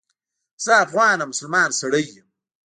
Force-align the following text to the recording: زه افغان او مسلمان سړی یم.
زه 0.63 0.71
افغان 0.85 1.17
او 1.21 1.29
مسلمان 1.31 1.69
سړی 1.79 2.03
یم. 2.15 2.27